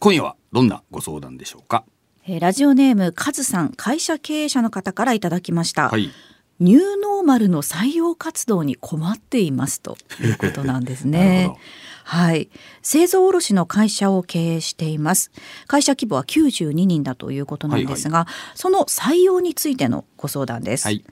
[0.00, 1.84] 今夜はどんなご相談でしょうか？
[2.26, 6.10] えーラジオネームカズさん会社経営者の方からいただきました、はい
[6.58, 11.50] ニューノーマルの採用活動に困っていますということなんですね。
[12.04, 12.50] はい。
[12.82, 15.30] 製造卸の会社を経営しています。
[15.66, 20.84] 会社規模は92人だということなんですが、その採用についてのご相談です。
[20.84, 21.02] はい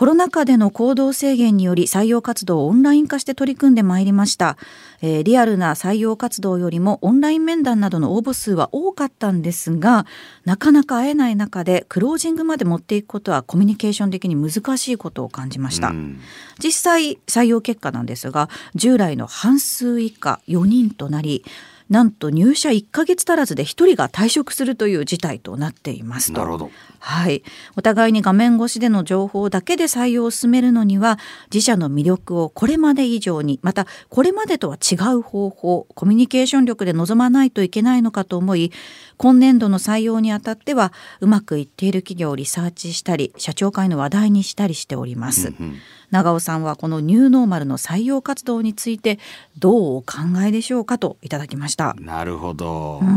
[0.00, 4.56] コロナ禍での行動制限により採用活動をオンライン化して取り組んでまいりました、
[5.02, 10.06] えーリアルな採用活動よりもオンライン面談などの応募数は多かったんですが
[10.46, 16.18] なかなか会えない中でクロージングまで持っていくことはコミュニケーション的に難しいことを感じました、うん。
[16.58, 21.44] 実際採用結果なんですが従来の半数以下4人となり
[21.90, 26.38] なんと入社1ヶ月足らずで1人が退職するという事態となっていますと。
[26.38, 26.70] なるほど。
[27.00, 27.42] はい、
[27.76, 31.18] お互いに画面越しでの情報だけで採用を進めるのには
[31.52, 38.70] 自社の魅力をこれまで以上にまたこれまでとは違う方法コミュニケーション力で臨まないといけないのかと思い
[39.16, 45.48] 今年度の採用にあたってはうまくいっている企業をリサーチしたり社長会の話題にしたりしております。
[45.48, 45.78] うん
[46.10, 49.18] 長尾さんはこのニューノーマルの採用活動について
[49.58, 51.94] どうお考えでしょうかといただきました。
[51.98, 53.10] なるほど、うんう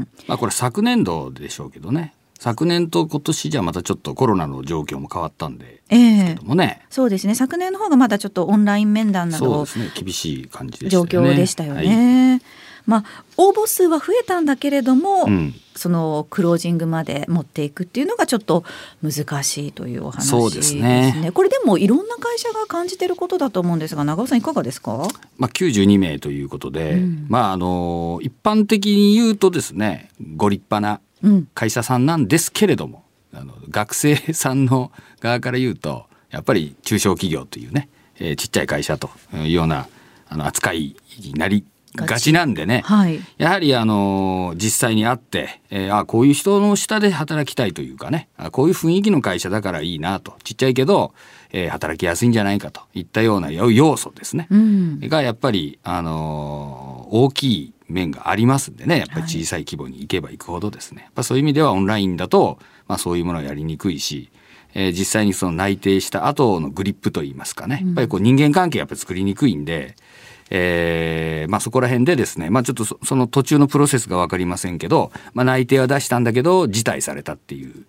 [0.00, 0.08] ん。
[0.26, 2.14] まあこれ昨年度でしょうけどね。
[2.38, 6.34] 昨年と今年じゃまたちょっとコロナの状況も変わったんでええ。
[6.34, 7.34] けどもね、そうですね。
[7.34, 9.90] 昨年の方がまだちょっとオンライン面談などそうですね。
[9.94, 11.88] 厳しい感じでした状況でしたよはい。
[11.88, 12.40] ね。
[12.86, 13.04] まあ
[13.36, 15.54] 応募数は増えたんだけれども、うん。
[15.76, 18.64] そのクロージングまで持っていくっていうのがちょっと
[19.02, 21.30] 難しいというお話そうですね。
[21.32, 25.08] これでもいろんな会社が感じてることだと思うんですが長尾さんいかがですか？
[25.38, 27.26] まあ、92名ということで、うん。
[27.30, 31.48] まああの一般的に言うとですねご立派なうん。
[31.54, 39.88] 会社さんなんですけれどもあの学生さんの側から言うとやっぱり中小企業というね、えーちっちゃい会社というような
[40.28, 41.64] あの扱いになり
[41.96, 43.20] がちなんでね、はい。
[43.36, 48.28] やはりあの実際に会って、えーあこういう人の下で働きたいというかね。
[48.36, 50.34] あこういう雰囲気の会社だからいいなと。
[50.44, 51.12] ちっちゃいけど、
[51.52, 55.00] えー働きやすいんじゃないかといったような要要素ですね、うん。
[55.00, 58.98] がやっぱりあの大きい面がありますんでね。
[58.98, 64.30] やっぱり小さい規模に行けば行くほどですね、やっぱそういう意味ではオンラインだと、まあ、そういうものはやりにくいし、
[64.74, 67.82] えー実際にその内定した後のグリップといいますかね。
[67.84, 69.96] やっぱりこう人間関係やっぱり作りにくいんで。
[70.50, 77.86] えーまあ、そこら辺でですね、まあ、ちょっとそその途中のプロセスが分かりませんけど、まあ、内定は出したんだけど辞退されたっていう、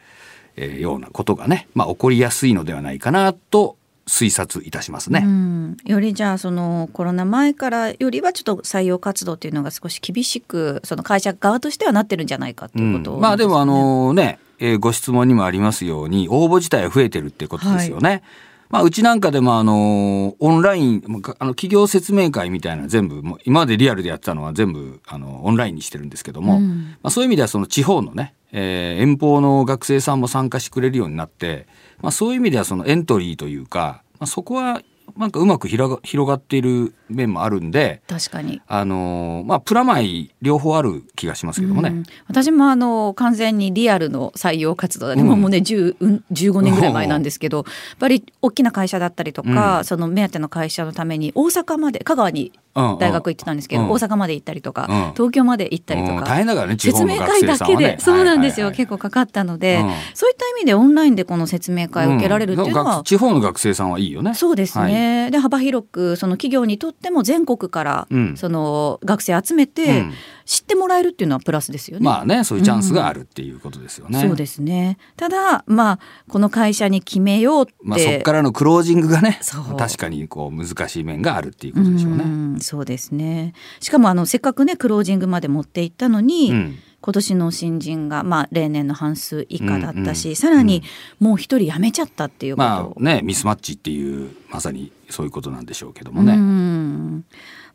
[0.56, 3.78] えーようなことがね、まあ、起こりやすいのではないかなと
[4.08, 5.22] 推察いたしますね。
[5.24, 18.22] うん、よりじゃあそのコロナ前からよりはちょっと採用活動っていうのが少し厳しくその会社側としてはなってるんじゃないかっていうこと、うんまあでもあのね、えーご質問にもありますように応募自体は増えてるってことですよね。
[18.72, 21.04] まあうちなんかでもあのオンライン
[21.40, 26.98] あの企業説明会みたいなの全部もう今までリアルでやってたのは全部あのオンラインにしてるんですけども、うん。
[27.04, 31.68] まあ、そういう意味ではその地方のね、えー遠方の学生さんも参加してくれるようになって、
[32.02, 34.82] まあ、そういう意味ではそのエントリーというか、まあ、そこは
[35.18, 38.62] なんかうまく広が広がっている面もあるんで、確かに。
[38.68, 41.90] あのーまあプラマイ両方ある気がしますけどもね。
[41.90, 42.04] うん。
[42.28, 45.28] 私もあの完全にリアルの採用活動で、うん。
[45.28, 47.66] もうもうね10うん15年ぐらい前なんですけどやっ
[48.00, 49.86] ぱり大きな会社だったりとか、うん。
[49.86, 53.90] その目当ての会社のために大阪まで香川にうんうん大学行ってたんですけど、うん。
[53.90, 55.14] 大阪まで行ったりとか、うん。
[55.14, 56.20] 東京まで行ったりとうん。
[56.20, 57.86] か、大変だからね地説方の学明会だ生さんはね。
[57.86, 59.92] けで、そうなんですよ、結構かかったので、うん。
[60.14, 64.34] そういった意味でオンラインでこの説明会を受けられるっていうのは、地方の学生さんはいいよね。
[64.34, 68.38] そうですね、で幅広くその企業にとっても全国からうん。
[68.38, 70.14] その学生集めてうん
[70.52, 72.04] 知ってもらえるっていうのはプラスですよね。
[72.04, 74.22] まあねそういうチャンスがあるっていうことですよね。
[74.22, 79.40] そうですねただまあこの会社に決めようって、まあそこからのクロージングがね
[79.78, 82.26] 確かにこう難しい面があるっていうことでしょうね。
[82.26, 90.84] んそうですねしかもあのせっかくねクロージングまで持っていったのに、うん今年の新人が、まあ、例年の半数以下だったし、うんうんさらに
[91.20, 96.36] もう一人辞めちゃったっていうことを、まあねミスマッチっていうまさにそういうことなんでしょうけどもうね。
[96.36, 97.26] ん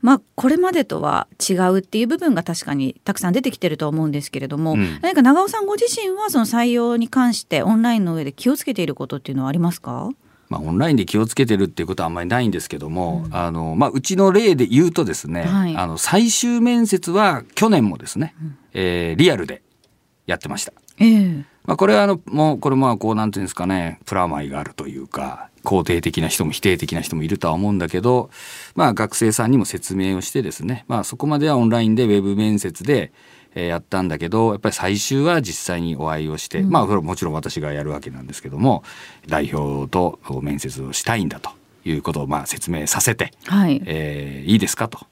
[0.01, 4.99] まあこれまでとは違うっていう部分が確かにたくさん出てきてると思うんですけれども、うん。
[5.03, 10.11] 何か長尾さんご自身はその採用に関してオンラインの上で気をつけていることっていうのはありますか？
[10.49, 15.77] まあ、オンラインで気をつけてるっていうことはあんまりないんですけども、あのまあ、うちの例で言うとですね、はい。
[15.77, 18.35] あの最終面接は去年もですね、
[18.73, 19.63] えーリアルで
[20.27, 20.73] やってました。
[20.99, 21.45] ええ。
[21.65, 28.31] まあ、これはあのもうこれまあこうなんていうんですかねプラマイがあるというか肯定的な人も否定的な人もいるとは思うんだけど、
[28.77, 33.13] まあ、学生さんにも説明をしてですね、まあ、そこまではオンラインでウェブ面接で、
[33.55, 38.85] えーやったんだけどやっぱり最終は実際にお会いをして、まあそれはもちろん私がやるわけなんですけども
[39.29, 41.51] 代表と面接をしたいんだと
[41.87, 45.07] いうことをまあ説明させて、はい、えーいいですかと。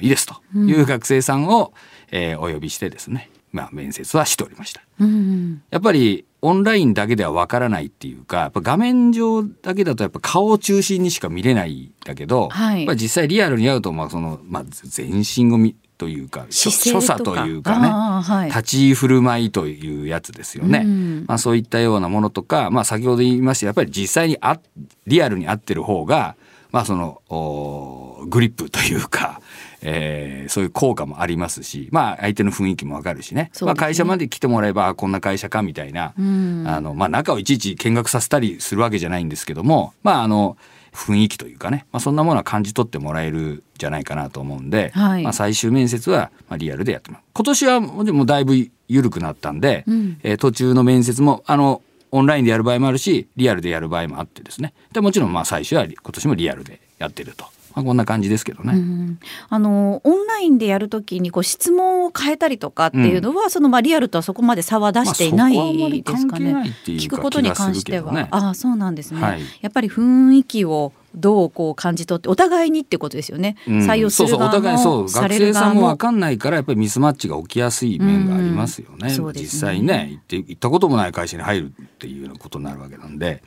[0.00, 0.36] いいですと。
[0.54, 1.72] いう学生さんを、
[2.12, 4.82] えーお呼びしてですね、まあ、面接はしておりました。
[5.00, 5.62] うん。
[5.70, 12.78] やっぱりオンラインだけではわからないっていうかやっぱ画面上だけだとやっぱ顔を中心にしか見れないんだけど、はい。
[12.78, 17.40] やっぱり実際リアルに会うとまあその、まあ、全身を見というか所姿勢所とか。
[17.40, 18.48] 作というかね、はい。
[18.48, 20.82] 立ち居振る舞いというやつですよね。
[20.84, 21.24] うん。
[21.26, 24.60] まあ、そういったようなものとか、まあ、先ほど言いましたやっぱり実際にあ
[25.06, 26.36] リアルに合ってる方が、
[26.70, 29.37] まあ、そのおグリップというか、
[29.82, 33.38] えーそういう効果もありますし、まあ、相手の雰囲気もわかるしね。
[33.38, 33.50] ね。
[33.62, 36.64] まあ、会社まで来てもらえばあこんな会社かみたいな、うん。
[36.66, 40.56] あのまあ、中をいちいち見学させたりするわけじゃないんですけども、まあ、あの
[40.92, 45.22] 雰囲気というかね、まあ、そんなものは感じ取ってもらえるんじゃないかなと思うんで、はい。
[45.22, 47.22] まあ、最終面接はまあリアルでやってます。
[47.34, 48.54] 今年はもうでもだいぶ
[48.88, 50.18] 緩くなったんで、うん。
[50.22, 54.72] えー途中の面接もあのオンラインでやる場合もあるしリアルでやる場合もあってですね。
[54.92, 57.44] でもちろんまあ最終は今年もリアルでやってると、
[57.78, 58.72] まあ、こんな感じですけどね。
[58.74, 66.74] うんあのオンラインでやるときにこう質問を変えたりとかっていうのは、そのまあリアルとはそこまで差は出していないですかね。
[66.84, 68.28] 聞くことに関しては、ね。
[68.30, 69.42] ああそうなんですね、はい。
[69.60, 73.78] やっぱり雰囲気をどうこう感じ取ってお互いにってことですよね、うん。
[73.86, 79.26] 採用するそうそうそう学生さんも分かんないからやっぱりミスマッチが起きやすい面がありますよね,、うん。
[79.26, 79.32] ね。
[79.34, 83.42] 実際ね行って行ったこともない会社に入るっていうようなことになるわけなんで。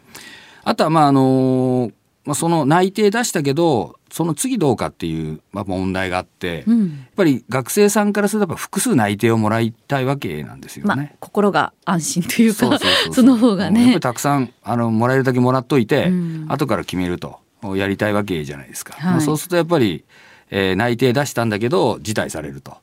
[0.63, 1.91] あとはまああの
[2.23, 11.15] まあ、その内定出したけどその次どうかっていう、まあ、問題があって、やっうんぱり学生さんからするとやっぱ複数内定をもらいたいわけなんですよまあね。
[11.19, 13.13] 心が安心というかそうそうそうそう。
[13.15, 13.81] その方がね。
[13.81, 16.45] やっぱりたくさんあのもらえるだけもらっといて、うん。
[16.49, 17.39] 後から決めると
[17.75, 19.11] やりたいわけじゃないですか、はい。
[19.13, 20.03] まあそうするとやっぱり、
[20.49, 22.77] えー内定出したんだけど辞退されると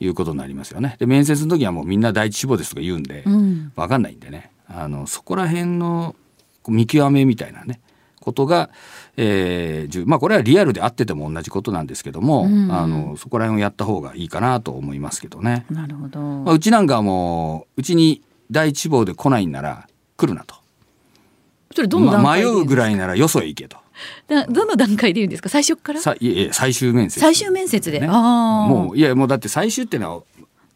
[0.00, 0.96] いうことになりますよね。
[0.98, 3.72] で面接の時はもうみんな第一志望ですとか言うんで、うん。
[3.74, 4.50] 分かんないんでね。
[4.68, 6.14] あのそこら辺の
[6.68, 7.80] 見極めみたいなね
[8.24, 8.70] ことが、
[9.16, 12.72] えー重まあこれはリアルであってても同じことなんですけども、うん。
[12.72, 15.66] あのそこら辺をやった方がいいかなと思いますけどね。
[15.70, 19.86] なるほど、まあ、うちなんかはもううちに第一志望で来ないんなら
[20.16, 20.56] 来るなと。
[21.74, 23.76] それどの段ま迷うぐらいならよそへ行けと。
[24.26, 25.48] だどの段階で言うんですか？
[25.48, 26.00] 最初から？
[26.00, 30.22] さいえ最終面接、最終面接で、あもういやもうだって最終っていうのは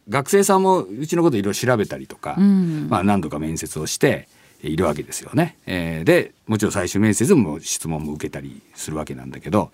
[0.09, 2.89] 学生さんもうちのこといろいろ調べたりとか、うん。
[2.89, 4.29] まあ、何度か面接をして
[4.63, 5.57] いるわけですよね。
[5.67, 9.71] えーでもちろん最終面接も質問も受けたりするわけなんだけど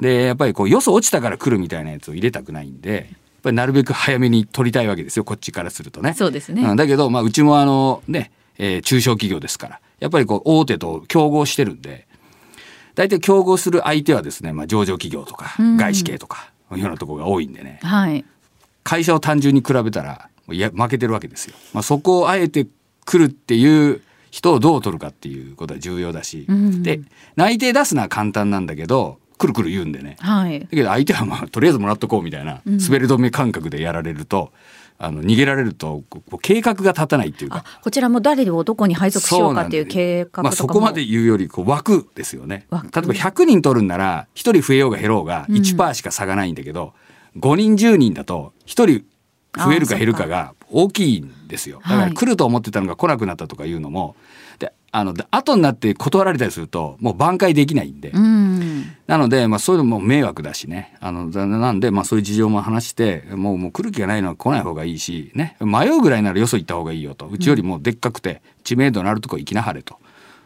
[0.00, 3.06] でやっぱりこうよそ落ちたから来るみたいなやつを入れたくないんでやっ
[3.42, 6.14] ぱりなるべく早めに取りたいわけですよこっちからするとね。
[6.14, 12.06] そうですね、うんだけど、まあ、うちもあのね、えー中小企業ですからやっぱりこう大手と競合してるんで
[12.94, 18.24] 大体競合する相手はですね、まあ、上場企業とかうん外資系とか、いうようなところが多いんでねはい
[18.82, 21.54] 会社を単純に比べたらいや負けてるわけですよ。
[21.72, 22.66] まあ、そこをあえて
[23.04, 26.82] 来るっていう人をどう取るかっていうことは重要だし、うん。
[26.82, 27.00] で
[27.36, 30.16] 内定出すのは簡単なんだけど来る来る言うんでね。
[30.20, 30.60] はい。
[30.60, 32.78] だけど相手はまあとりあえずもらっとこうみたいなうん。
[32.78, 34.52] 滑り止め感覚でやられると、
[35.02, 36.04] あの逃げられると
[36.42, 37.64] 計画が立たないっていうか。
[37.66, 42.66] あこちらも誰をどこに配属しようかっていう計画とかも、まあ、そこまで言うよりこう枠ですよね。
[42.70, 45.56] 例え枠ば100人取るんなら1人増えようが減ろうがうん。
[45.56, 46.92] 1%しか差がないんだけど、
[47.38, 49.04] 5人10人だと1人
[49.56, 51.80] 増えるか減るかが大きいんですよ。
[51.82, 54.16] だかはいら来ると思ってたのが来なくなったとかいうのも
[54.58, 58.96] であので後になって断られたりするともう挽回できないんで、うん。
[59.06, 60.96] なので、まあ、そういうのも迷惑だしね。
[61.00, 67.26] あのだなんで、まあ、そういう事情も話してもうもう来る気がないのは来ない方がいいし、ね、迷うぐらいならよそ行った方がいいよと。
[67.26, 69.96] うちよりもでっかくて知名度のあるとこ行きなはれと。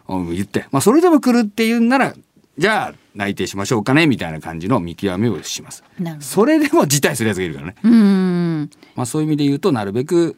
[0.09, 2.14] うん言って、まあ、それでも来るっていうんなら
[2.57, 5.83] じゃあ内定しましょうかねみたいな感じの見極めをします。
[6.21, 7.75] それでも辞退するやつがいるからね。
[7.83, 8.71] うん。
[8.95, 10.37] まあ、そういう意味で言うとなるべく、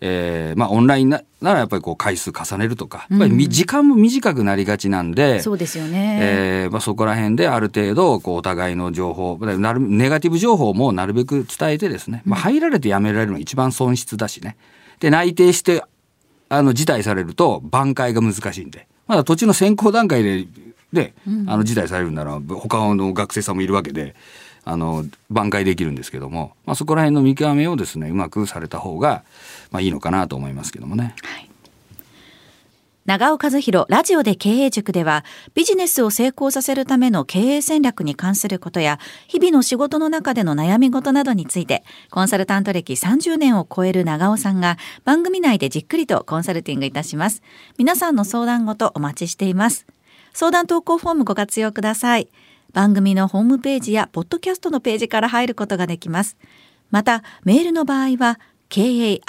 [0.00, 14.56] えーまあ、オンラインなならやっぱりこう回数重ねるとかやっぱり時間も短くなりがちなんで、そうですよね、えーまあ、そこら辺である程度こうお互いの情報なるネガティブ情報もなるべく伝えてですね、まあ、入られてやめられるのが一番損失だしね。
[14.98, 15.84] で内定して
[16.48, 18.88] あの辞退されると挽回が難しいんで。
[19.06, 20.46] まだ途中の選考段階で
[20.92, 21.14] で、
[21.46, 24.14] あの辞退されるなら他の学生さんもいるわけで
[24.64, 29.24] あの挽回できるんですけども、まあ、そこら辺の見極めをですねうまくされた方が、
[29.70, 31.14] まあ、いいのかなと思いますけどもね。
[33.06, 44.76] 長尾和弘ラジオで経営塾ではビジネスを成功させるための経営戦略に関することや日々の仕事の中での悩み事などについてコンサルタント歴30年を超える長尾さんが
[45.06, 47.40] 番組内でじっくりとコンサルティングいたします。
[47.78, 49.86] 皆さんの相談事お待ちしています
[50.38, 52.28] 相談投稿フォームご活用ください。
[52.72, 56.36] 番組のホームページやポッドキャストのページから入ることができます。
[56.92, 59.24] またメールの場合は ka.joqr.net